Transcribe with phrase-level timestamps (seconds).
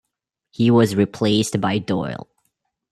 [0.49, 2.27] He was replaced by Doyle.